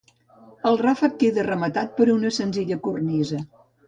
[0.69, 3.43] El ràfec queda rematat per una senzilla cornisa.